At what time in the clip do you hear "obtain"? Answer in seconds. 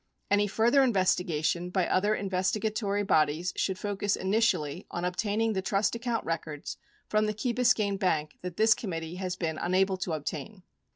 10.13-10.63